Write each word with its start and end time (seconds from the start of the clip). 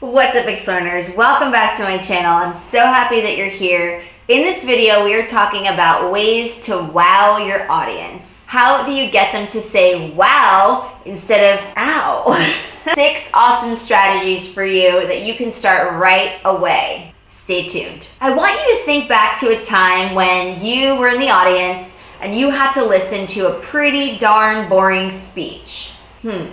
What's 0.00 0.36
up, 0.36 0.46
Explorers? 0.46 1.10
Welcome 1.16 1.50
back 1.50 1.76
to 1.76 1.82
my 1.82 1.98
channel. 1.98 2.30
I'm 2.30 2.54
so 2.54 2.78
happy 2.78 3.20
that 3.20 3.36
you're 3.36 3.48
here. 3.48 4.04
In 4.28 4.44
this 4.44 4.62
video, 4.62 5.04
we 5.04 5.12
are 5.16 5.26
talking 5.26 5.66
about 5.66 6.12
ways 6.12 6.60
to 6.66 6.80
wow 6.80 7.38
your 7.38 7.68
audience. 7.68 8.44
How 8.46 8.86
do 8.86 8.92
you 8.92 9.10
get 9.10 9.32
them 9.32 9.48
to 9.48 9.60
say 9.60 10.12
wow 10.12 10.96
instead 11.04 11.58
of 11.58 11.64
ow? 11.76 12.54
Six 12.94 13.28
awesome 13.34 13.74
strategies 13.74 14.48
for 14.48 14.64
you 14.64 15.04
that 15.08 15.22
you 15.22 15.34
can 15.34 15.50
start 15.50 15.92
right 15.94 16.38
away. 16.44 17.12
Stay 17.26 17.68
tuned. 17.68 18.08
I 18.20 18.32
want 18.32 18.52
you 18.52 18.78
to 18.78 18.84
think 18.84 19.08
back 19.08 19.40
to 19.40 19.48
a 19.48 19.64
time 19.64 20.14
when 20.14 20.64
you 20.64 20.94
were 20.94 21.08
in 21.08 21.18
the 21.18 21.30
audience 21.30 21.90
and 22.20 22.38
you 22.38 22.50
had 22.50 22.72
to 22.74 22.84
listen 22.84 23.26
to 23.26 23.48
a 23.48 23.60
pretty 23.62 24.16
darn 24.16 24.68
boring 24.68 25.10
speech. 25.10 25.94
Hmm. 26.22 26.50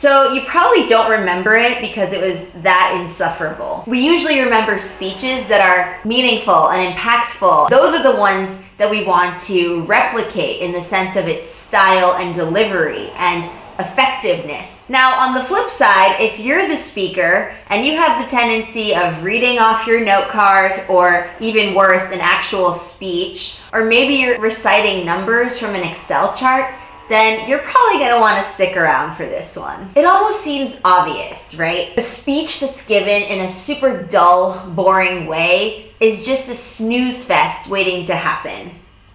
So 0.00 0.32
you 0.32 0.40
probably 0.46 0.86
don't 0.86 1.10
remember 1.10 1.56
it 1.56 1.82
because 1.82 2.14
it 2.14 2.22
was 2.22 2.48
that 2.62 2.98
insufferable. 2.98 3.84
We 3.86 4.00
usually 4.00 4.40
remember 4.40 4.78
speeches 4.78 5.46
that 5.48 5.60
are 5.60 6.02
meaningful 6.08 6.70
and 6.70 6.96
impactful. 6.96 7.68
Those 7.68 7.94
are 7.94 8.02
the 8.02 8.18
ones 8.18 8.48
that 8.78 8.90
we 8.90 9.04
want 9.04 9.38
to 9.42 9.82
replicate 9.82 10.62
in 10.62 10.72
the 10.72 10.80
sense 10.80 11.16
of 11.16 11.28
its 11.28 11.50
style 11.50 12.14
and 12.14 12.34
delivery 12.34 13.10
and 13.10 13.44
effectiveness. 13.78 14.88
Now, 14.88 15.20
on 15.20 15.34
the 15.34 15.44
flip 15.44 15.68
side, 15.68 16.16
if 16.18 16.38
you're 16.38 16.66
the 16.66 16.76
speaker 16.76 17.54
and 17.68 17.84
you 17.84 17.94
have 17.96 18.24
the 18.24 18.30
tendency 18.30 18.94
of 18.94 19.22
reading 19.22 19.58
off 19.58 19.86
your 19.86 20.02
note 20.02 20.30
card 20.30 20.82
or 20.88 21.28
even 21.40 21.74
worse, 21.74 22.10
an 22.10 22.20
actual 22.20 22.72
speech, 22.72 23.60
or 23.70 23.84
maybe 23.84 24.14
you're 24.14 24.40
reciting 24.40 25.04
numbers 25.04 25.58
from 25.58 25.74
an 25.74 25.86
Excel 25.86 26.34
chart, 26.34 26.74
then 27.10 27.48
you're 27.48 27.58
probably 27.58 27.98
gonna 27.98 28.20
wanna 28.20 28.44
stick 28.44 28.76
around 28.76 29.16
for 29.16 29.26
this 29.26 29.56
one. 29.56 29.90
It 29.96 30.04
almost 30.04 30.42
seems 30.42 30.80
obvious, 30.84 31.56
right? 31.56 31.90
A 31.98 32.02
speech 32.02 32.60
that's 32.60 32.86
given 32.86 33.22
in 33.22 33.40
a 33.40 33.50
super 33.50 34.02
dull, 34.04 34.70
boring 34.70 35.26
way 35.26 35.92
is 35.98 36.24
just 36.24 36.48
a 36.48 36.54
snooze 36.54 37.24
fest 37.24 37.68
waiting 37.68 38.04
to 38.06 38.14
happen. 38.14 38.70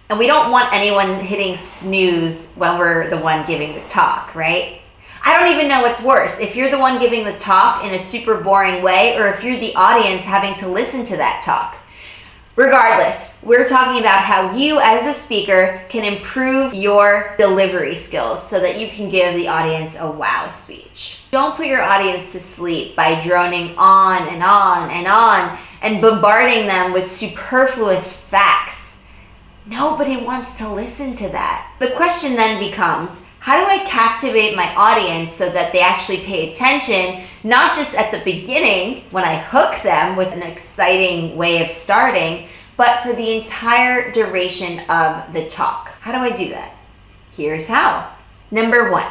And 0.08 0.18
we 0.18 0.26
don't 0.26 0.52
want 0.52 0.72
anyone 0.72 1.18
hitting 1.20 1.56
snooze 1.56 2.46
when 2.54 2.78
we're 2.78 3.10
the 3.10 3.18
one 3.18 3.46
giving 3.46 3.74
the 3.74 3.80
talk, 3.88 4.34
right? 4.34 4.80
I 5.24 5.36
don't 5.36 5.52
even 5.52 5.66
know 5.66 5.82
what's 5.82 6.00
worse, 6.02 6.38
if 6.38 6.54
you're 6.54 6.70
the 6.70 6.78
one 6.78 7.00
giving 7.00 7.24
the 7.24 7.36
talk 7.36 7.82
in 7.82 7.92
a 7.94 7.98
super 7.98 8.36
boring 8.36 8.82
way 8.82 9.18
or 9.18 9.26
if 9.26 9.42
you're 9.42 9.58
the 9.58 9.74
audience 9.74 10.22
having 10.22 10.54
to 10.56 10.68
listen 10.68 11.02
to 11.06 11.16
that 11.16 11.42
talk. 11.42 11.76
Regardless, 12.56 13.34
we're 13.42 13.66
talking 13.66 14.00
about 14.00 14.22
how 14.22 14.56
you 14.56 14.80
as 14.80 15.14
a 15.14 15.20
speaker 15.20 15.82
can 15.90 16.04
improve 16.10 16.72
your 16.72 17.34
delivery 17.36 17.94
skills 17.94 18.48
so 18.48 18.58
that 18.60 18.80
you 18.80 18.88
can 18.88 19.10
give 19.10 19.34
the 19.34 19.46
audience 19.46 19.94
a 19.98 20.10
wow 20.10 20.48
speech. 20.48 21.20
Don't 21.30 21.54
put 21.54 21.66
your 21.66 21.82
audience 21.82 22.32
to 22.32 22.40
sleep 22.40 22.96
by 22.96 23.22
droning 23.22 23.76
on 23.76 24.26
and 24.28 24.42
on 24.42 24.88
and 24.88 25.06
on 25.06 25.58
and 25.82 26.00
bombarding 26.00 26.66
them 26.66 26.94
with 26.94 27.12
superfluous 27.12 28.10
facts. 28.10 28.96
Nobody 29.66 30.16
wants 30.16 30.56
to 30.56 30.72
listen 30.72 31.12
to 31.12 31.28
that. 31.28 31.70
The 31.78 31.90
question 31.90 32.36
then 32.36 32.58
becomes, 32.58 33.20
how 33.46 33.64
do 33.64 33.70
I 33.70 33.84
captivate 33.84 34.56
my 34.56 34.74
audience 34.74 35.32
so 35.36 35.48
that 35.48 35.70
they 35.70 35.78
actually 35.78 36.18
pay 36.18 36.50
attention, 36.50 37.22
not 37.44 37.76
just 37.76 37.94
at 37.94 38.10
the 38.10 38.18
beginning 38.24 39.04
when 39.12 39.22
I 39.22 39.36
hook 39.36 39.84
them 39.84 40.16
with 40.16 40.32
an 40.32 40.42
exciting 40.42 41.36
way 41.36 41.62
of 41.62 41.70
starting, 41.70 42.48
but 42.76 43.04
for 43.04 43.12
the 43.12 43.36
entire 43.36 44.10
duration 44.10 44.80
of 44.90 45.32
the 45.32 45.46
talk? 45.46 45.90
How 46.00 46.10
do 46.10 46.18
I 46.18 46.36
do 46.36 46.48
that? 46.48 46.74
Here's 47.36 47.68
how. 47.68 48.16
Number 48.50 48.90
one, 48.90 49.06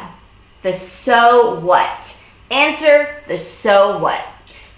the 0.62 0.74
so 0.74 1.58
what. 1.60 2.22
Answer 2.50 3.22
the 3.28 3.38
so 3.38 3.98
what. 4.00 4.22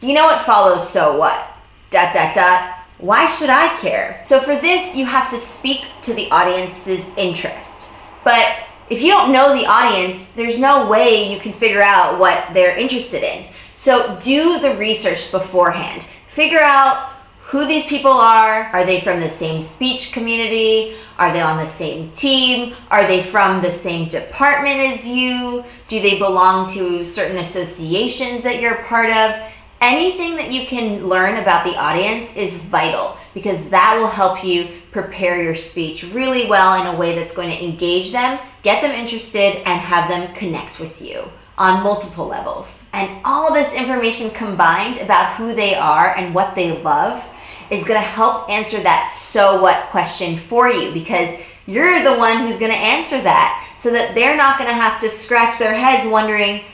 You 0.00 0.14
know 0.14 0.26
what 0.26 0.46
follows 0.46 0.88
so 0.88 1.18
what? 1.18 1.50
Dot, 1.90 2.14
dot, 2.14 2.32
dot. 2.32 2.78
Why 2.98 3.28
should 3.28 3.50
I 3.50 3.76
care? 3.80 4.22
So 4.24 4.38
for 4.38 4.54
this, 4.54 4.94
you 4.94 5.04
have 5.06 5.28
to 5.32 5.36
speak 5.36 5.84
to 6.02 6.14
the 6.14 6.30
audience's 6.30 7.04
interest. 7.16 7.88
But 8.22 8.67
if 8.90 9.02
you 9.02 9.08
don't 9.08 9.32
know 9.32 9.56
the 9.56 9.66
audience, 9.66 10.26
there's 10.36 10.58
no 10.58 10.88
way 10.88 11.32
you 11.32 11.40
can 11.40 11.52
figure 11.52 11.82
out 11.82 12.18
what 12.18 12.52
they're 12.54 12.76
interested 12.76 13.22
in. 13.22 13.46
So 13.74 14.18
do 14.20 14.58
the 14.58 14.74
research 14.76 15.30
beforehand. 15.30 16.06
Figure 16.28 16.60
out 16.60 17.12
who 17.42 17.66
these 17.66 17.86
people 17.86 18.10
are. 18.10 18.64
Are 18.64 18.84
they 18.84 19.00
from 19.00 19.20
the 19.20 19.28
same 19.28 19.60
speech 19.60 20.12
community? 20.12 20.96
Are 21.18 21.32
they 21.32 21.40
on 21.40 21.56
the 21.56 21.66
same 21.66 22.10
team? 22.12 22.74
Are 22.90 23.06
they 23.06 23.22
from 23.22 23.62
the 23.62 23.70
same 23.70 24.08
department 24.08 24.80
as 24.80 25.06
you? 25.06 25.64
Do 25.88 26.00
they 26.00 26.18
belong 26.18 26.68
to 26.74 27.04
certain 27.04 27.38
associations 27.38 28.42
that 28.42 28.60
you're 28.60 28.84
part 28.84 29.10
of? 29.10 29.40
Anything 29.80 30.36
that 30.36 30.52
you 30.52 30.66
can 30.66 31.06
learn 31.06 31.36
about 31.36 31.64
the 31.64 31.76
audience 31.76 32.34
is 32.36 32.56
vital 32.56 33.16
because 33.32 33.68
that 33.70 33.96
will 33.98 34.08
help 34.08 34.44
you 34.44 34.77
prepare 34.90 35.42
your 35.42 35.54
speech 35.54 36.02
really 36.12 36.48
well 36.48 36.80
in 36.80 36.86
a 36.86 36.98
way 36.98 37.14
that's 37.14 37.34
going 37.34 37.50
to 37.50 37.64
engage 37.64 38.12
them, 38.12 38.38
get 38.62 38.82
them 38.82 38.92
interested, 38.92 39.56
and 39.66 39.80
have 39.80 40.08
them 40.08 40.34
connect 40.34 40.80
with 40.80 41.02
you 41.02 41.24
on 41.56 41.82
multiple 41.82 42.26
levels. 42.26 42.86
And 42.92 43.20
all 43.24 43.52
this 43.52 43.72
information 43.72 44.30
combined 44.30 44.98
about 44.98 45.34
who 45.34 45.54
they 45.54 45.74
are 45.74 46.14
and 46.14 46.34
what 46.34 46.54
they 46.54 46.80
love 46.82 47.24
is 47.70 47.84
going 47.84 48.00
to 48.00 48.06
help 48.06 48.48
answer 48.48 48.80
that 48.82 49.10
so 49.10 49.60
what 49.60 49.90
question 49.90 50.38
for 50.38 50.68
you 50.68 50.92
because 50.92 51.28
you're 51.66 52.02
the 52.02 52.16
one 52.16 52.38
who's 52.38 52.58
going 52.58 52.72
to 52.72 52.78
answer 52.78 53.20
that 53.20 53.74
so 53.78 53.90
that 53.92 54.14
they're 54.14 54.36
not 54.36 54.58
going 54.58 54.70
to 54.70 54.74
have 54.74 55.00
to 55.00 55.10
scratch 55.10 55.58
their 55.58 55.74
heads 55.74 56.08
wondering, 56.08 56.64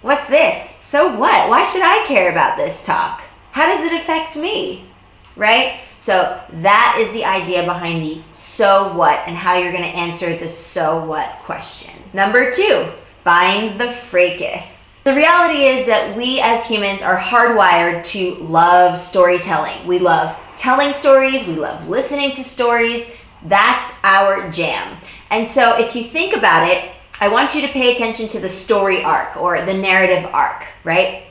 what's 0.00 0.26
this? 0.28 0.76
So 0.78 1.08
what? 1.18 1.48
Why 1.48 1.64
should 1.64 1.82
I 1.82 2.04
care 2.06 2.30
about 2.30 2.56
this 2.56 2.84
talk? 2.84 3.22
How 3.50 3.66
does 3.66 3.84
it 3.84 4.00
affect 4.00 4.36
me? 4.36 4.86
Right? 5.34 5.80
So 6.02 6.36
that 6.62 6.96
is 6.98 7.12
the 7.12 7.24
idea 7.24 7.64
behind 7.64 8.02
the 8.02 8.22
so 8.32 8.92
what 8.92 9.20
and 9.28 9.36
how 9.36 9.56
you're 9.56 9.70
going 9.70 9.84
to 9.84 9.88
answer 9.88 10.36
the 10.36 10.48
so 10.48 11.04
what 11.04 11.38
question. 11.44 11.94
Number 12.12 12.50
two, 12.50 12.88
find 13.22 13.80
the 13.80 13.92
fracas. 13.92 14.98
The 15.04 15.14
reality 15.14 15.62
is 15.62 15.86
that 15.86 16.16
we 16.16 16.40
as 16.40 16.66
humans 16.66 17.02
are 17.02 17.16
hardwired 17.16 18.04
to 18.06 18.34
love 18.42 18.98
storytelling. 18.98 19.86
We 19.86 20.00
love 20.00 20.36
telling 20.56 20.92
stories, 20.92 21.46
we 21.46 21.54
love 21.54 21.88
listening 21.88 22.32
to 22.32 22.42
stories. 22.42 23.08
That's 23.44 23.94
our 24.02 24.50
jam. 24.50 24.98
And 25.30 25.46
so 25.46 25.78
if 25.78 25.94
you 25.94 26.02
think 26.02 26.36
about 26.36 26.68
it, 26.68 26.90
I 27.20 27.28
want 27.28 27.54
you 27.54 27.60
to 27.60 27.68
pay 27.68 27.94
attention 27.94 28.26
to 28.30 28.40
the 28.40 28.48
story 28.48 29.04
arc 29.04 29.36
or 29.36 29.64
the 29.64 29.74
narrative 29.74 30.28
arc, 30.32 30.66
right? 30.82 31.26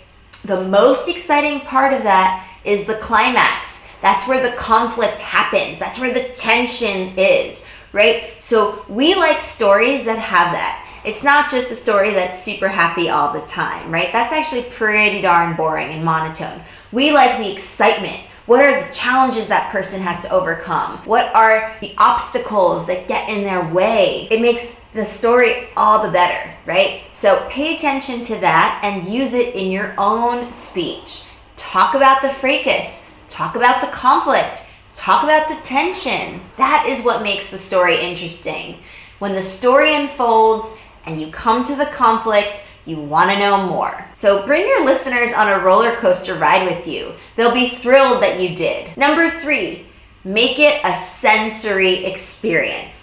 The 0.45 0.63
most 0.63 1.09
exciting 1.09 1.59
part 1.59 1.91
of 1.91 2.03
that 2.03 2.47
is 2.63 2.87
the 2.87 2.95
climax. 2.95 3.70
That's 4.01 4.27
where 4.27 4.41
the 4.41 4.55
conflict 4.57 5.19
happens. 5.19 5.79
That's 5.79 5.99
where 5.99 6.13
the 6.13 6.29
tension 6.35 7.17
is, 7.17 7.63
right? 7.93 8.31
So 8.39 8.85
we 8.89 9.15
like 9.15 9.39
stories 9.39 10.05
that 10.05 10.19
have 10.19 10.51
that. 10.53 10.87
It's 11.03 11.23
not 11.23 11.49
just 11.49 11.71
a 11.71 11.75
story 11.75 12.11
that's 12.13 12.43
super 12.43 12.67
happy 12.67 13.09
all 13.09 13.33
the 13.33 13.41
time, 13.41 13.91
right? 13.91 14.11
That's 14.11 14.33
actually 14.33 14.63
pretty 14.63 15.21
darn 15.21 15.55
boring 15.55 15.89
and 15.89 16.05
monotone. 16.05 16.61
We 16.91 17.11
like 17.11 17.37
the 17.39 17.51
excitement. 17.51 18.21
What 18.45 18.63
are 18.63 18.85
the 18.85 18.93
challenges 18.93 19.47
that 19.47 19.71
person 19.71 20.01
has 20.01 20.21
to 20.23 20.31
overcome? 20.31 20.97
What 21.05 21.33
are 21.33 21.75
the 21.79 21.93
obstacles 21.97 22.85
that 22.87 23.07
get 23.07 23.29
in 23.29 23.43
their 23.43 23.63
way? 23.73 24.27
It 24.29 24.41
makes 24.41 24.79
the 24.93 25.05
story 25.05 25.69
all 25.77 26.03
the 26.03 26.11
better, 26.11 26.53
right? 26.65 27.03
So 27.11 27.47
pay 27.49 27.75
attention 27.75 28.23
to 28.25 28.35
that 28.39 28.81
and 28.83 29.11
use 29.11 29.33
it 29.33 29.55
in 29.55 29.71
your 29.71 29.95
own 29.97 30.51
speech. 30.51 31.23
Talk 31.55 31.95
about 31.95 32.21
the 32.21 32.29
fracas, 32.29 33.00
talk 33.31 33.55
about 33.55 33.81
the 33.81 33.91
conflict, 33.91 34.67
talk 34.93 35.23
about 35.23 35.47
the 35.47 35.55
tension. 35.65 36.41
That 36.57 36.85
is 36.87 37.03
what 37.03 37.23
makes 37.23 37.49
the 37.49 37.57
story 37.57 37.99
interesting. 37.99 38.77
When 39.19 39.33
the 39.33 39.41
story 39.41 39.95
unfolds 39.95 40.77
and 41.05 41.19
you 41.19 41.31
come 41.31 41.63
to 41.63 41.75
the 41.75 41.85
conflict, 41.85 42.65
you 42.85 42.97
want 42.97 43.29
to 43.29 43.39
know 43.39 43.67
more. 43.67 44.05
So 44.13 44.45
bring 44.45 44.67
your 44.67 44.85
listeners 44.85 45.31
on 45.33 45.47
a 45.47 45.63
roller 45.63 45.95
coaster 45.95 46.35
ride 46.35 46.67
with 46.67 46.87
you. 46.87 47.13
They'll 47.35 47.53
be 47.53 47.69
thrilled 47.69 48.21
that 48.21 48.39
you 48.39 48.55
did. 48.55 48.95
Number 48.97 49.29
three, 49.29 49.85
make 50.23 50.59
it 50.59 50.81
a 50.83 50.97
sensory 50.97 52.05
experience. 52.05 53.00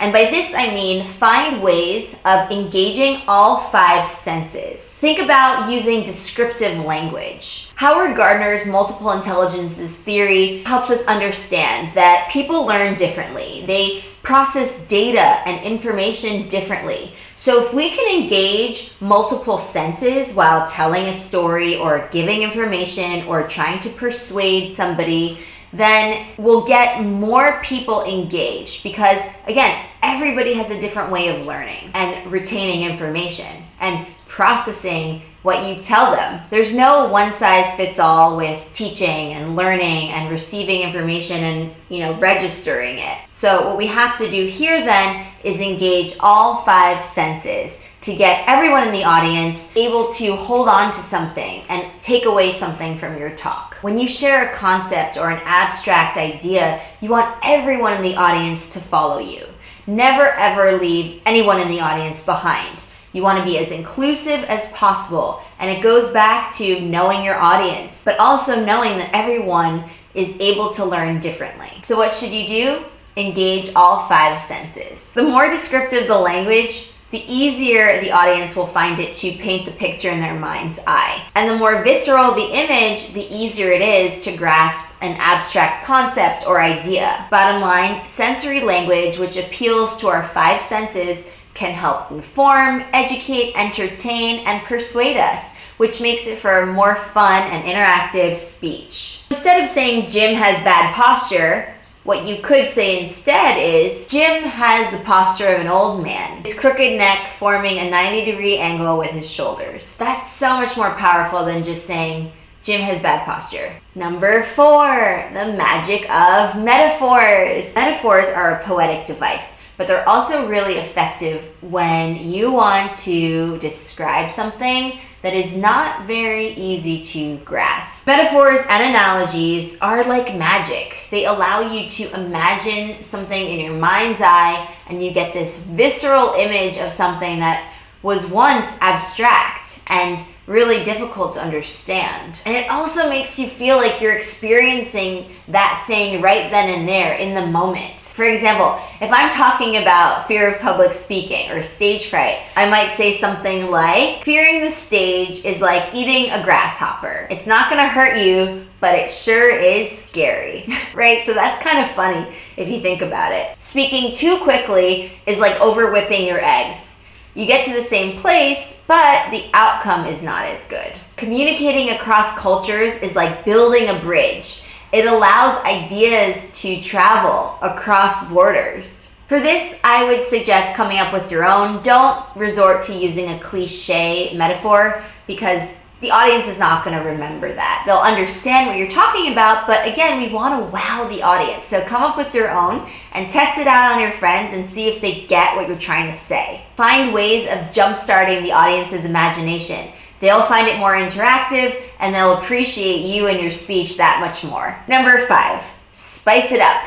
And 0.00 0.14
by 0.14 0.30
this, 0.30 0.54
I 0.54 0.74
mean 0.74 1.06
find 1.06 1.62
ways 1.62 2.16
of 2.24 2.50
engaging 2.50 3.20
all 3.28 3.68
five 3.68 4.10
senses. 4.10 4.82
Think 4.82 5.18
about 5.18 5.70
using 5.70 6.04
descriptive 6.04 6.78
language. 6.86 7.70
Howard 7.74 8.16
Gardner's 8.16 8.64
multiple 8.64 9.12
intelligences 9.12 9.94
theory 9.94 10.62
helps 10.62 10.90
us 10.90 11.04
understand 11.04 11.94
that 11.94 12.30
people 12.32 12.64
learn 12.64 12.96
differently. 12.96 13.62
They 13.66 14.02
process 14.22 14.80
data 14.86 15.46
and 15.46 15.62
information 15.66 16.48
differently. 16.48 17.12
So 17.36 17.62
if 17.64 17.74
we 17.74 17.90
can 17.90 18.22
engage 18.22 18.92
multiple 19.00 19.58
senses 19.58 20.34
while 20.34 20.66
telling 20.66 21.06
a 21.06 21.14
story 21.14 21.76
or 21.76 22.08
giving 22.10 22.42
information 22.42 23.26
or 23.26 23.46
trying 23.46 23.80
to 23.80 23.90
persuade 23.90 24.76
somebody, 24.76 25.40
then 25.72 26.26
we'll 26.36 26.66
get 26.66 27.02
more 27.02 27.60
people 27.62 28.04
engaged 28.04 28.82
because 28.82 29.20
again, 29.46 29.86
everybody 30.02 30.54
has 30.54 30.70
a 30.70 30.80
different 30.80 31.10
way 31.10 31.28
of 31.28 31.46
learning 31.46 31.90
and 31.94 32.30
retaining 32.30 32.88
information 32.88 33.62
and 33.80 34.06
processing 34.26 35.22
what 35.42 35.66
you 35.66 35.82
tell 35.82 36.12
them. 36.12 36.40
There's 36.50 36.74
no 36.74 37.08
one 37.08 37.32
size 37.32 37.74
fits 37.74 37.98
all 37.98 38.36
with 38.36 38.68
teaching 38.72 39.32
and 39.32 39.56
learning 39.56 40.10
and 40.10 40.30
receiving 40.30 40.82
information 40.82 41.42
and, 41.42 41.74
you 41.88 42.00
know, 42.00 42.14
registering 42.18 42.98
it. 42.98 43.18
So 43.30 43.66
what 43.66 43.78
we 43.78 43.86
have 43.86 44.18
to 44.18 44.30
do 44.30 44.46
here 44.46 44.84
then 44.84 45.26
is 45.42 45.60
engage 45.60 46.16
all 46.20 46.62
five 46.62 47.02
senses 47.02 47.78
to 48.02 48.14
get 48.14 48.44
everyone 48.46 48.86
in 48.86 48.92
the 48.92 49.04
audience 49.04 49.66
able 49.76 50.10
to 50.12 50.34
hold 50.34 50.68
on 50.68 50.90
to 50.90 50.98
something 51.00 51.62
and 51.68 51.86
take 52.00 52.24
away 52.24 52.52
something 52.52 52.96
from 52.96 53.18
your 53.18 53.34
talk. 53.36 53.74
When 53.82 53.98
you 53.98 54.08
share 54.08 54.50
a 54.50 54.56
concept 54.56 55.16
or 55.18 55.30
an 55.30 55.40
abstract 55.44 56.16
idea, 56.16 56.82
you 57.00 57.10
want 57.10 57.38
everyone 57.42 57.94
in 57.94 58.02
the 58.02 58.16
audience 58.16 58.70
to 58.70 58.80
follow 58.80 59.18
you. 59.18 59.46
Never 59.86 60.32
ever 60.32 60.78
leave 60.78 61.22
anyone 61.26 61.60
in 61.60 61.68
the 61.68 61.80
audience 61.80 62.22
behind. 62.22 62.84
You 63.12 63.22
want 63.22 63.38
to 63.38 63.44
be 63.44 63.58
as 63.58 63.70
inclusive 63.70 64.44
as 64.44 64.70
possible. 64.72 65.42
And 65.58 65.70
it 65.70 65.82
goes 65.82 66.12
back 66.12 66.54
to 66.56 66.80
knowing 66.80 67.24
your 67.24 67.38
audience, 67.38 68.02
but 68.04 68.18
also 68.18 68.64
knowing 68.64 68.98
that 68.98 69.14
everyone 69.14 69.84
is 70.14 70.36
able 70.40 70.72
to 70.74 70.84
learn 70.84 71.20
differently. 71.20 71.70
So, 71.82 71.96
what 71.96 72.12
should 72.12 72.30
you 72.30 72.46
do? 72.46 72.84
Engage 73.16 73.72
all 73.74 74.08
five 74.08 74.38
senses. 74.38 75.12
The 75.12 75.22
more 75.22 75.50
descriptive 75.50 76.06
the 76.06 76.18
language, 76.18 76.92
the 77.10 77.24
easier 77.32 78.00
the 78.00 78.12
audience 78.12 78.54
will 78.54 78.66
find 78.66 79.00
it 79.00 79.12
to 79.14 79.32
paint 79.32 79.66
the 79.66 79.72
picture 79.72 80.10
in 80.10 80.20
their 80.20 80.38
mind's 80.38 80.78
eye. 80.86 81.24
And 81.34 81.50
the 81.50 81.56
more 81.56 81.82
visceral 81.82 82.34
the 82.34 82.52
image, 82.52 83.12
the 83.12 83.26
easier 83.34 83.70
it 83.70 83.82
is 83.82 84.22
to 84.24 84.36
grasp 84.36 84.94
an 85.00 85.16
abstract 85.18 85.84
concept 85.84 86.46
or 86.46 86.60
idea. 86.60 87.26
Bottom 87.30 87.60
line, 87.60 88.06
sensory 88.06 88.60
language, 88.60 89.18
which 89.18 89.36
appeals 89.36 89.98
to 90.00 90.08
our 90.08 90.22
five 90.28 90.60
senses, 90.60 91.26
can 91.54 91.72
help 91.72 92.12
inform, 92.12 92.84
educate, 92.92 93.54
entertain, 93.56 94.46
and 94.46 94.62
persuade 94.64 95.16
us, 95.16 95.44
which 95.78 96.00
makes 96.00 96.26
it 96.26 96.38
for 96.38 96.60
a 96.60 96.72
more 96.72 96.94
fun 96.94 97.42
and 97.50 97.64
interactive 97.64 98.36
speech. 98.36 99.24
Instead 99.30 99.62
of 99.62 99.68
saying 99.68 100.08
Jim 100.08 100.36
has 100.36 100.62
bad 100.62 100.94
posture, 100.94 101.74
what 102.10 102.26
you 102.26 102.42
could 102.42 102.68
say 102.72 103.04
instead 103.04 103.56
is 103.56 104.04
Jim 104.08 104.42
has 104.42 104.90
the 104.90 104.98
posture 105.04 105.46
of 105.46 105.60
an 105.60 105.68
old 105.68 106.02
man, 106.02 106.42
his 106.42 106.58
crooked 106.58 106.98
neck 106.98 107.30
forming 107.38 107.78
a 107.78 107.88
90 107.88 108.24
degree 108.24 108.56
angle 108.58 108.98
with 108.98 109.12
his 109.12 109.30
shoulders. 109.30 109.96
That's 109.96 110.32
so 110.32 110.56
much 110.56 110.76
more 110.76 110.90
powerful 110.94 111.44
than 111.44 111.62
just 111.62 111.86
saying 111.86 112.32
Jim 112.64 112.80
has 112.80 113.00
bad 113.00 113.24
posture. 113.24 113.80
Number 113.94 114.42
four, 114.42 114.88
the 115.32 115.52
magic 115.52 116.02
of 116.10 116.60
metaphors. 116.60 117.72
Metaphors 117.76 118.28
are 118.28 118.56
a 118.56 118.64
poetic 118.64 119.06
device 119.06 119.52
but 119.76 119.86
they're 119.86 120.06
also 120.06 120.46
really 120.46 120.74
effective 120.74 121.42
when 121.62 122.14
you 122.14 122.52
want 122.52 122.94
to 122.94 123.56
describe 123.60 124.30
something 124.30 125.00
that 125.22 125.34
is 125.34 125.54
not 125.54 126.06
very 126.06 126.48
easy 126.54 127.00
to 127.02 127.36
grasp. 127.38 128.06
Metaphors 128.06 128.60
and 128.68 128.82
analogies 128.84 129.78
are 129.80 130.04
like 130.04 130.34
magic. 130.34 130.96
They 131.10 131.26
allow 131.26 131.60
you 131.60 131.88
to 131.88 132.14
imagine 132.14 133.02
something 133.02 133.48
in 133.48 133.60
your 133.60 133.74
mind's 133.74 134.20
eye 134.22 134.68
and 134.88 135.02
you 135.02 135.12
get 135.12 135.32
this 135.32 135.58
visceral 135.58 136.34
image 136.34 136.78
of 136.78 136.90
something 136.90 137.40
that 137.40 137.70
was 138.02 138.26
once 138.26 138.66
abstract 138.80 139.80
and 139.88 140.22
really 140.50 140.82
difficult 140.82 141.32
to 141.34 141.40
understand. 141.40 142.42
And 142.44 142.56
it 142.56 142.68
also 142.68 143.08
makes 143.08 143.38
you 143.38 143.46
feel 143.46 143.76
like 143.76 144.00
you're 144.00 144.16
experiencing 144.16 145.26
that 145.46 145.84
thing 145.86 146.20
right 146.20 146.50
then 146.50 146.68
and 146.68 146.88
there 146.88 147.14
in 147.14 147.34
the 147.34 147.46
moment. 147.46 148.00
For 148.00 148.24
example, 148.24 148.80
if 149.00 149.12
I'm 149.12 149.30
talking 149.30 149.76
about 149.76 150.26
fear 150.26 150.52
of 150.52 150.60
public 150.60 150.92
speaking 150.92 151.52
or 151.52 151.62
stage 151.62 152.10
fright, 152.10 152.40
I 152.56 152.68
might 152.68 152.96
say 152.96 153.16
something 153.16 153.70
like, 153.70 154.24
fearing 154.24 154.60
the 154.60 154.70
stage 154.70 155.44
is 155.44 155.60
like 155.60 155.94
eating 155.94 156.32
a 156.32 156.42
grasshopper. 156.42 157.28
It's 157.30 157.46
not 157.46 157.70
gonna 157.70 157.88
hurt 157.88 158.20
you, 158.20 158.66
but 158.80 158.96
it 158.96 159.08
sure 159.08 159.56
is 159.56 159.88
scary, 159.88 160.68
right? 160.94 161.24
So 161.24 161.32
that's 161.32 161.62
kind 161.62 161.78
of 161.78 161.92
funny 161.92 162.34
if 162.56 162.68
you 162.68 162.80
think 162.80 163.02
about 163.02 163.32
it. 163.32 163.54
Speaking 163.62 164.12
too 164.12 164.38
quickly 164.38 165.12
is 165.26 165.38
like 165.38 165.60
over 165.60 165.92
whipping 165.92 166.26
your 166.26 166.44
eggs. 166.44 166.89
You 167.34 167.46
get 167.46 167.64
to 167.66 167.72
the 167.72 167.84
same 167.84 168.18
place, 168.20 168.80
but 168.88 169.30
the 169.30 169.44
outcome 169.54 170.06
is 170.06 170.20
not 170.20 170.46
as 170.46 170.60
good. 170.66 170.92
Communicating 171.16 171.90
across 171.90 172.36
cultures 172.36 172.94
is 173.02 173.14
like 173.14 173.44
building 173.44 173.88
a 173.88 174.00
bridge. 174.00 174.64
It 174.92 175.06
allows 175.06 175.64
ideas 175.64 176.50
to 176.62 176.82
travel 176.82 177.56
across 177.62 178.26
borders. 178.28 179.12
For 179.28 179.38
this, 179.38 179.78
I 179.84 180.04
would 180.04 180.26
suggest 180.26 180.74
coming 180.74 180.98
up 180.98 181.12
with 181.12 181.30
your 181.30 181.44
own. 181.44 181.82
Don't 181.84 182.26
resort 182.34 182.82
to 182.84 182.94
using 182.94 183.30
a 183.30 183.38
cliche 183.38 184.36
metaphor 184.36 185.04
because 185.28 185.68
the 186.00 186.10
audience 186.10 186.48
is 186.48 186.58
not 186.58 186.82
going 186.82 186.96
to 186.96 187.04
remember 187.04 187.52
that. 187.52 187.82
They'll 187.84 187.98
understand 187.98 188.66
what 188.66 188.78
you're 188.78 188.88
talking 188.88 189.32
about, 189.32 189.66
but 189.66 189.86
again, 189.86 190.20
we 190.20 190.32
want 190.32 190.58
to 190.58 190.72
wow 190.72 191.06
the 191.08 191.22
audience. 191.22 191.64
So 191.68 191.84
come 191.84 192.02
up 192.02 192.16
with 192.16 192.34
your 192.34 192.50
own 192.50 192.88
and 193.12 193.28
test 193.28 193.58
it 193.58 193.66
out 193.66 193.92
on 193.92 194.00
your 194.00 194.12
friends 194.12 194.54
and 194.54 194.68
see 194.68 194.88
if 194.88 195.02
they 195.02 195.26
get 195.26 195.56
what 195.56 195.68
you're 195.68 195.78
trying 195.78 196.10
to 196.10 196.16
say. 196.16 196.62
Find 196.76 197.12
ways 197.12 197.46
of 197.46 197.58
jumpstarting 197.70 198.42
the 198.42 198.52
audience's 198.52 199.04
imagination. 199.04 199.92
They'll 200.20 200.46
find 200.46 200.68
it 200.68 200.78
more 200.78 200.94
interactive 200.94 201.82
and 201.98 202.14
they'll 202.14 202.38
appreciate 202.38 203.04
you 203.04 203.26
and 203.26 203.40
your 203.40 203.50
speech 203.50 203.98
that 203.98 204.20
much 204.20 204.42
more. 204.42 204.78
Number 204.88 205.26
five, 205.26 205.62
spice 205.92 206.50
it 206.50 206.60
up. 206.60 206.82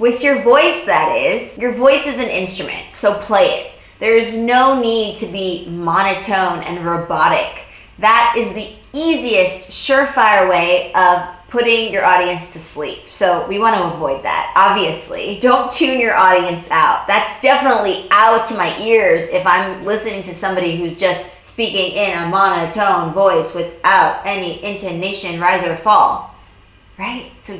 With 0.00 0.22
your 0.22 0.42
voice, 0.42 0.84
that 0.84 1.16
is. 1.16 1.56
Your 1.58 1.74
voice 1.74 2.06
is 2.06 2.18
an 2.18 2.28
instrument, 2.28 2.92
so 2.92 3.14
play 3.14 3.46
it. 3.46 3.72
There 3.98 4.16
is 4.16 4.36
no 4.36 4.80
need 4.80 5.16
to 5.16 5.26
be 5.26 5.66
monotone 5.68 6.62
and 6.62 6.84
robotic. 6.84 7.66
That 7.98 8.34
is 8.36 8.52
the 8.54 8.72
easiest, 8.92 9.70
surefire 9.70 10.48
way 10.48 10.92
of 10.94 11.28
putting 11.48 11.92
your 11.92 12.04
audience 12.04 12.52
to 12.52 12.58
sleep. 12.58 13.08
So 13.08 13.46
we 13.48 13.58
want 13.58 13.76
to 13.76 13.94
avoid 13.94 14.22
that, 14.22 14.52
obviously. 14.54 15.38
Don't 15.40 15.72
tune 15.72 15.98
your 15.98 16.14
audience 16.14 16.68
out. 16.70 17.06
That's 17.06 17.40
definitely 17.42 18.06
out 18.10 18.46
to 18.48 18.56
my 18.56 18.78
ears 18.78 19.24
if 19.30 19.46
I'm 19.46 19.84
listening 19.84 20.22
to 20.22 20.34
somebody 20.34 20.76
who's 20.76 20.96
just 20.96 21.30
speaking 21.44 21.92
in 21.92 22.18
a 22.18 22.28
monotone 22.28 23.12
voice 23.14 23.54
without 23.54 24.24
any 24.24 24.62
intonation, 24.62 25.40
rise 25.40 25.64
or 25.64 25.76
fall. 25.76 26.34
Right? 26.98 27.32
So 27.44 27.58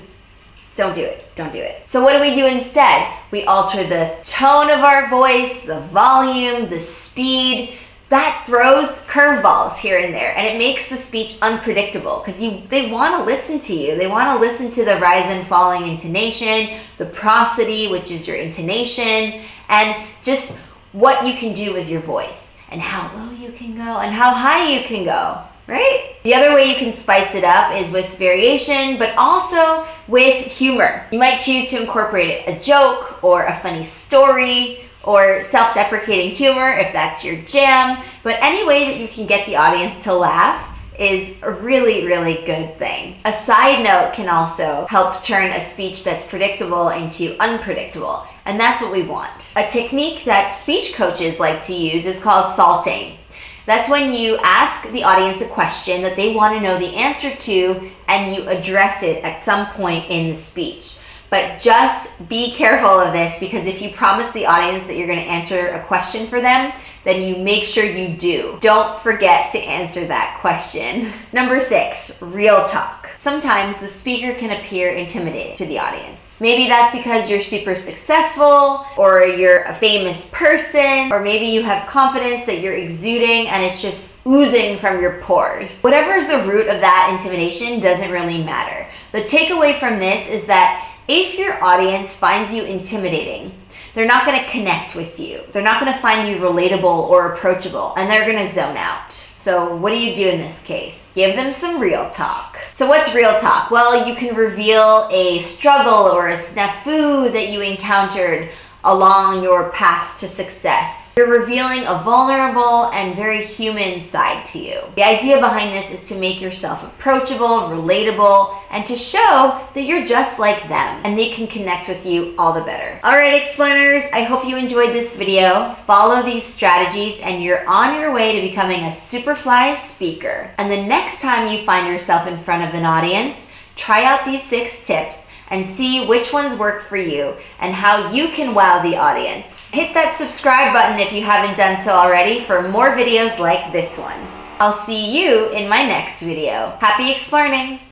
don't 0.76 0.94
do 0.94 1.02
it. 1.02 1.25
Don't 1.35 1.52
do 1.52 1.58
it. 1.58 1.88
So 1.88 2.02
what 2.02 2.12
do 2.12 2.20
we 2.20 2.35
do 2.35 2.46
instead? 2.46 3.12
We 3.31 3.44
alter 3.44 3.85
the 3.85 4.17
tone 4.23 4.70
of 4.70 4.81
our 4.81 5.08
voice, 5.08 5.61
the 5.62 5.81
volume, 5.81 6.69
the 6.69 6.79
speed, 6.79 7.79
that 8.08 8.44
throws 8.46 8.88
curveballs 9.06 9.76
here 9.76 9.99
and 9.99 10.14
there 10.14 10.37
and 10.37 10.46
it 10.46 10.56
makes 10.56 10.88
the 10.88 10.96
speech 10.96 11.37
unpredictable 11.43 12.22
because 12.25 12.40
you 12.40 12.62
they 12.69 12.90
want 12.90 13.14
to 13.16 13.25
listen 13.25 13.60
to 13.60 13.75
you. 13.75 13.97
They 13.97 14.06
want 14.06 14.35
to 14.35 14.40
listen 14.40 14.71
to 14.71 14.85
the 14.85 14.99
rise 14.99 15.26
and 15.26 15.47
falling 15.47 15.87
intonation 15.87 16.80
the 16.97 17.06
prosody 17.06 17.88
which 17.88 18.11
is 18.11 18.26
your 18.26 18.37
intonation 18.37 19.42
and 19.68 20.06
just 20.23 20.52
what 20.92 21.26
you 21.26 21.35
can 21.35 21.52
do 21.52 21.73
with 21.73 21.88
your 21.88 22.00
voice 22.00 22.56
and 22.71 22.80
how 22.80 23.14
low 23.16 23.30
you 23.33 23.52
can 23.52 23.76
go 23.76 23.99
and 23.99 24.14
how 24.14 24.33
high 24.33 24.73
you 24.73 24.85
can 24.85 25.04
go 25.04 25.42
right? 25.66 26.16
The 26.23 26.33
other 26.33 26.54
way 26.54 26.71
you 26.71 26.76
can 26.76 26.94
spice 26.94 27.35
it 27.35 27.44
up 27.44 27.76
is 27.76 27.92
with 27.92 28.16
variation 28.16 28.99
but 28.99 29.14
also 29.18 29.87
with 30.09 30.47
humor. 30.47 31.06
You 31.12 31.18
might 31.18 31.37
choose 31.37 31.68
to 31.71 31.83
incorporate 31.83 32.49
a 32.49 32.59
joke 32.59 33.23
or 33.23 33.44
a 33.44 33.61
funny 33.61 33.85
story 33.85 34.88
or 35.09 35.41
self 35.41 35.73
deprecating 35.73 36.31
humor 36.31 36.69
if 36.69 36.93
that's 36.93 37.25
your 37.25 37.37
jam. 37.43 38.05
But 38.23 38.37
any 38.43 38.67
way 38.67 38.85
that 38.85 39.00
you 39.00 39.09
can 39.09 39.27
get 39.27 39.47
the 39.47 39.57
audience 39.57 40.05
to 40.05 40.12
laugh 40.12 40.69
is 40.99 41.35
a 41.41 41.50
really, 41.50 42.07
really 42.07 42.43
good 42.45 42.79
thing. 42.79 43.17
A 43.25 43.33
side 43.33 43.83
note 43.83 44.12
can 44.12 44.29
also 44.29 44.87
help 44.91 45.23
turn 45.23 45.50
a 45.53 45.61
speech 45.61 46.05
that's 46.05 46.27
predictable 46.27 46.91
into 46.91 47.41
unpredictable, 47.41 48.27
and 48.45 48.61
that's 48.61 48.83
what 48.83 48.93
we 48.93 49.03
want. 49.03 49.55
A 49.57 49.67
technique 49.67 50.25
that 50.25 50.49
speech 50.49 50.93
coaches 50.95 51.41
like 51.41 51.65
to 51.65 51.75
use 51.75 52.05
is 52.05 52.21
called 52.21 52.55
salting. 52.55 53.17
That's 53.65 53.88
when 53.88 54.12
you 54.12 54.37
ask 54.43 54.91
the 54.91 55.05
audience 55.05 55.41
a 55.41 55.49
question 55.49 56.03
that 56.03 56.17
they 56.17 56.35
want 56.35 56.55
to 56.55 56.61
know 56.61 56.79
the 56.79 56.97
answer 56.97 57.35
to 57.35 57.91
and 58.09 58.35
you 58.35 58.47
address 58.47 59.03
it 59.03 59.25
at 59.25 59.43
some 59.43 59.69
point 59.69 60.11
in 60.11 60.29
the 60.29 60.37
speech. 60.37 60.99
But 61.30 61.61
just 61.61 62.28
be 62.28 62.52
careful 62.52 62.88
of 62.88 63.12
this 63.12 63.38
because 63.38 63.66
if 63.66 63.82
you 63.82 63.90
promise 63.90 64.30
the 64.30 64.47
audience 64.47 64.85
that 64.85 64.97
you're 64.97 65.06
going 65.06 65.18
to 65.18 65.25
answer 65.25 65.68
a 65.68 65.85
question 65.85 66.26
for 66.26 66.40
them, 66.40 66.73
then 67.04 67.23
you 67.23 67.42
make 67.42 67.64
sure 67.64 67.85
you 67.85 68.16
do. 68.16 68.58
Don't 68.61 69.00
forget 69.00 69.50
to 69.52 69.58
answer 69.58 70.06
that 70.06 70.38
question. 70.40 71.12
Number 71.32 71.61
six, 71.61 72.20
real 72.20 72.66
talk. 72.68 73.08
Sometimes 73.16 73.78
the 73.78 73.88
speaker 73.88 74.38
can 74.38 74.58
appear 74.58 74.90
intimidating 74.90 75.56
to 75.56 75.66
the 75.66 75.78
audience. 75.78 76.40
Maybe 76.40 76.68
that's 76.68 76.94
because 76.94 77.28
you're 77.28 77.40
super 77.40 77.75
successful, 77.75 78.87
or 78.97 79.25
you're 79.25 79.64
a 79.64 79.75
famous 79.75 80.30
person, 80.32 81.12
or 81.12 81.20
maybe 81.20 81.47
you 81.47 81.62
have 81.62 81.88
confidence 81.88 82.47
that 82.47 82.61
you're 82.61 82.75
exuding 82.75 83.49
and 83.49 83.64
it's 83.64 83.82
just 83.82 84.08
oozing 84.26 84.78
from 84.78 85.00
your 85.00 85.20
pores. 85.20 85.80
Whatever 85.80 86.12
is 86.12 86.28
the 86.28 86.44
root 86.44 86.68
of 86.68 86.80
that 86.80 87.08
intimidation 87.11 87.80
doesn't 87.80 88.11
really 88.11 88.42
matter. 88.44 88.87
The 89.11 89.23
takeaway 89.23 89.78
from 89.78 89.99
this 89.99 90.28
is 90.28 90.44
that 90.47 90.88
if 91.09 91.38
your 91.38 91.62
audience 91.65 92.15
finds 92.15 92.53
you 92.53 92.62
intimidating, 92.65 93.53
they're 93.95 94.07
not 94.07 94.27
going 94.27 94.38
to 94.38 94.50
connect 94.50 94.95
with 94.95 95.19
you. 95.19 95.43
They're 95.53 95.62
not 95.62 95.81
going 95.81 95.93
to 95.93 95.99
find 95.99 96.29
you 96.29 96.37
relatable 96.37 96.85
or 96.85 97.33
approachable, 97.33 97.95
and 97.97 98.11
they're 98.11 98.31
going 98.31 98.47
to 98.47 98.53
zone 98.53 98.77
out. 98.77 99.12
So, 99.38 99.75
what 99.77 99.91
do 99.91 99.99
you 99.99 100.15
do 100.15 100.29
in 100.29 100.38
this 100.38 100.62
case? 100.62 101.12
Give 101.15 101.35
them 101.35 101.55
some 101.55 101.81
real 101.81 102.11
talk. 102.11 102.59
So, 102.75 102.87
what's 102.87 103.15
real 103.15 103.37
talk? 103.38 103.71
Well, 103.71 104.07
you 104.07 104.15
can 104.15 104.37
reveal 104.37 105.09
a 105.11 105.38
struggle 105.38 105.95
or 105.95 106.29
a 106.29 106.37
snafu 106.37 107.33
that 107.33 107.49
you 107.49 107.62
encountered 107.62 108.50
along 108.85 109.43
your 109.43 109.71
path 109.71 110.19
to 110.21 110.29
success. 110.29 111.08
You're 111.18 111.26
revealing 111.26 111.84
a 111.84 112.00
vulnerable 112.04 112.92
and 112.92 113.16
very 113.16 113.44
human 113.44 114.04
side 114.04 114.46
to 114.46 114.58
you. 114.60 114.80
The 114.94 115.02
idea 115.02 115.40
behind 115.40 115.76
this 115.76 115.90
is 115.90 116.08
to 116.10 116.14
make 116.14 116.40
yourself 116.40 116.84
approachable, 116.84 117.62
relatable, 117.62 118.56
and 118.70 118.87
to 118.87 118.94
show 118.94 119.60
that 119.75 119.82
you're 119.82 120.06
just 120.06 120.38
like 120.38 120.68
them 120.68 121.00
and 121.04 121.18
they 121.18 121.30
can 121.30 121.48
connect 121.48 121.88
with 121.88 122.06
you 122.06 122.37
all 122.38 122.52
the 122.52 122.60
better. 122.60 123.00
All 123.02 123.16
right, 123.16 123.34
Explorers, 123.34 124.04
I 124.12 124.22
hope 124.22 124.44
you 124.44 124.56
enjoyed 124.56 124.90
this 124.90 125.16
video. 125.16 125.75
Follow 125.88 126.22
these 126.22 126.44
strategies 126.44 127.18
and 127.18 127.42
you're 127.42 127.68
on 127.68 127.98
your 128.00 128.12
way 128.12 128.37
to 128.40 128.48
becoming 128.48 128.84
a 128.84 128.90
Superfly 128.90 129.75
speaker. 129.75 130.52
And 130.56 130.70
the 130.70 130.87
next 130.87 131.20
time 131.20 131.52
you 131.52 131.64
find 131.64 131.88
yourself 131.88 132.28
in 132.28 132.38
front 132.38 132.62
of 132.62 132.76
an 132.76 132.84
audience, 132.84 133.48
try 133.75 134.04
out 134.04 134.25
these 134.25 134.44
six 134.44 134.87
tips 134.87 135.26
and 135.50 135.67
see 135.67 136.07
which 136.07 136.33
ones 136.33 136.59
work 136.59 136.83
for 136.83 136.97
you 136.97 137.37
and 137.61 137.75
how 137.75 138.11
you 138.12 138.28
can 138.28 138.55
wow 138.55 138.83
the 138.83 138.97
audience. 138.97 139.47
Hit 139.73 139.95
that 139.95 140.17
subscribe 140.17 140.73
button 140.73 140.99
if 140.99 141.12
you 141.12 141.23
haven't 141.23 141.57
done 141.57 141.83
so 141.83 141.93
already 141.93 142.45
for 142.45 142.69
more 142.69 142.93
videos 142.93 143.38
like 143.38 143.73
this 143.73 143.99
one. 143.99 144.21
I'll 144.61 144.73
see 144.73 145.21
you 145.21 145.50
in 145.50 145.69
my 145.69 145.85
next 145.85 146.21
video. 146.21 146.76
Happy 146.81 147.11
exploring! 147.11 147.88